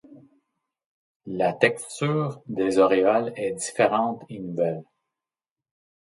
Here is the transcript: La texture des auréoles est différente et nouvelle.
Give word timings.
La 1.27 1.53
texture 1.53 2.41
des 2.47 2.79
auréoles 2.79 3.33
est 3.35 3.51
différente 3.51 4.23
et 4.29 4.39
nouvelle. 4.39 4.81